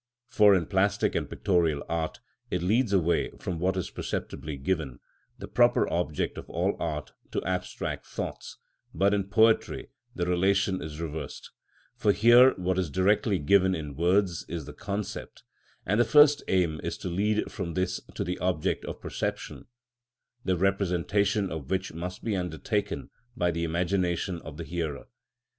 For 0.29 0.55
in 0.55 0.65
plastic 0.65 1.13
and 1.13 1.29
pictorial 1.29 1.85
art 1.87 2.21
it 2.49 2.63
leads 2.63 2.91
away 2.91 3.29
from 3.39 3.59
what 3.59 3.77
is 3.77 3.91
perceptibly 3.91 4.57
given, 4.57 4.99
the 5.37 5.47
proper 5.47 5.87
object 5.93 6.39
of 6.39 6.49
all 6.49 6.75
art, 6.79 7.11
to 7.33 7.43
abstract 7.45 8.07
thoughts; 8.07 8.57
but 8.95 9.13
in 9.13 9.25
poetry 9.29 9.89
the 10.15 10.25
relation 10.25 10.81
is 10.81 10.99
reversed; 10.99 11.51
for 11.95 12.13
here 12.13 12.55
what 12.55 12.79
is 12.79 12.89
directly 12.89 13.37
given 13.37 13.75
in 13.75 13.95
words 13.95 14.43
is 14.49 14.65
the 14.65 14.73
concept, 14.73 15.43
and 15.85 15.99
the 15.99 16.03
first 16.03 16.41
aim 16.47 16.81
is 16.83 16.97
to 16.97 17.07
lead 17.07 17.51
from 17.51 17.75
this 17.75 18.01
to 18.15 18.23
the 18.23 18.39
object 18.39 18.83
of 18.85 19.01
perception, 19.01 19.67
the 20.43 20.57
representation 20.57 21.51
of 21.51 21.69
which 21.69 21.93
must 21.93 22.23
be 22.23 22.35
undertaken 22.35 23.11
by 23.37 23.51
the 23.51 23.63
imagination 23.63 24.41
of 24.41 24.57
the 24.57 24.63
hearer. 24.63 25.05